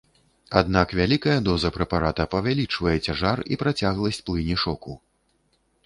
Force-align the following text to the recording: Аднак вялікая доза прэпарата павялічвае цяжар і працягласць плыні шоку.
Аднак 0.61 0.93
вялікая 0.99 1.35
доза 1.49 1.69
прэпарата 1.77 2.27
павялічвае 2.33 2.97
цяжар 3.07 3.37
і 3.53 3.61
працягласць 3.67 4.23
плыні 4.31 4.55
шоку. 4.65 5.01